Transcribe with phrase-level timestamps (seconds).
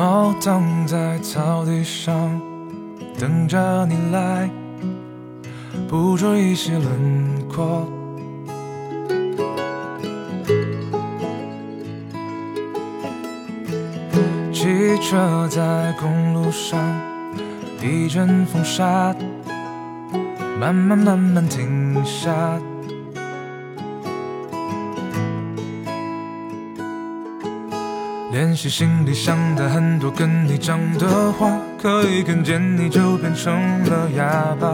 [0.00, 2.40] 猫躺在草地上，
[3.18, 4.48] 等着你来
[5.86, 7.86] 捕捉一些轮廓。
[14.50, 16.80] 汽车在公路上，
[17.82, 19.14] 一阵风沙，
[20.58, 22.58] 慢慢慢慢停下。
[28.32, 31.50] 练习心里想的很多跟你讲的话，
[31.82, 33.52] 可以看见你就变成
[33.86, 34.72] 了哑巴。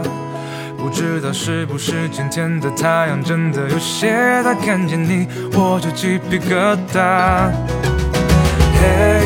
[0.77, 7.51] 不知道是不是今天的太阳真的有些大，看见你我就鸡皮疙瘩。
[8.79, 9.25] 嘿，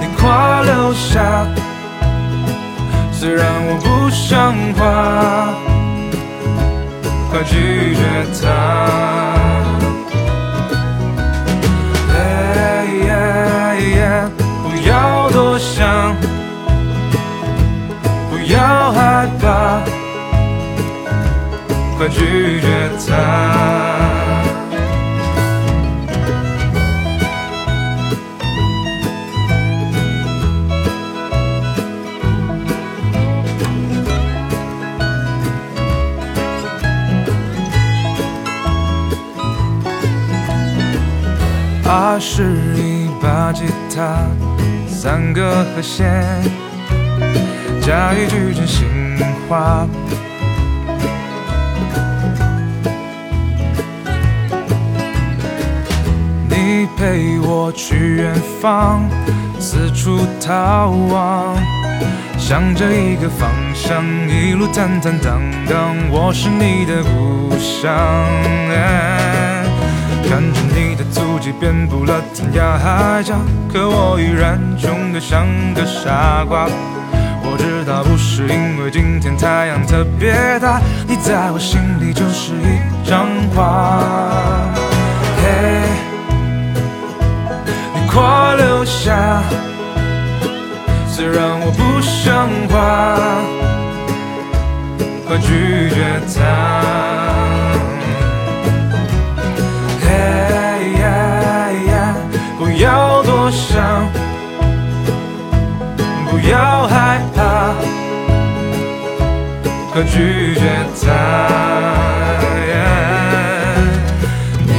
[0.00, 1.46] 你快留下，
[3.12, 5.54] 虽然我不像话，
[7.30, 8.02] 快拒绝
[8.42, 8.55] 他。
[15.74, 16.14] 想，
[18.30, 19.80] 不要害怕，
[21.98, 23.12] 快拒绝他。
[41.82, 42.42] 它是
[42.76, 43.64] 一把吉
[43.94, 44.26] 他，
[44.96, 46.24] 三个和弦，
[47.82, 48.88] 加一句真心
[49.46, 49.86] 话。
[56.48, 59.06] 你陪我去远方，
[59.60, 61.54] 四处逃亡，
[62.38, 65.94] 向着一个方向，一路坦坦荡荡。
[66.10, 67.94] 我是你的故乡。
[70.28, 73.36] 看着你的足迹遍布了天涯海角，
[73.72, 76.66] 可我依然穷得像个傻瓜。
[77.48, 84.02] 我知道不是因为今天太阳特别大，你在我心里就是一张画。
[85.42, 85.86] 嘿，
[87.94, 89.42] 你快留下，
[91.08, 93.16] 虽然我不像话，
[95.28, 97.05] 快拒绝他。
[109.96, 110.60] 可拒绝
[111.02, 111.48] 他。
[114.66, 114.70] 你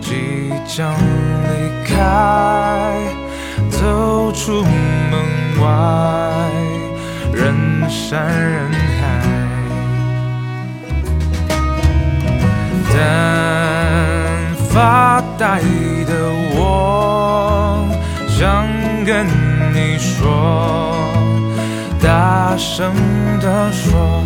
[0.00, 1.50] 即将离
[1.84, 1.98] 开，
[3.68, 5.18] 走出门
[5.60, 5.66] 外，
[7.32, 7.42] 人
[7.90, 9.02] 山人海，
[12.94, 15.58] 但发呆
[16.06, 16.12] 的
[16.54, 17.84] 我。
[18.28, 18.64] 想
[19.04, 19.26] 跟
[19.74, 20.89] 你说，
[22.60, 22.92] 大声
[23.40, 24.22] 地说，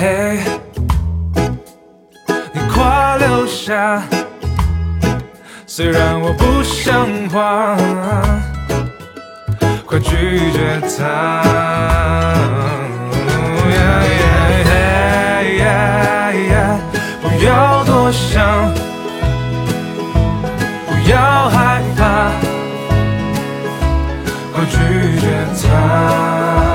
[0.00, 0.40] 嘿，
[2.52, 4.02] 你快留下，
[5.64, 7.76] 虽然我不像话，
[9.86, 12.55] 快拒绝他。
[24.68, 26.65] 拒绝他。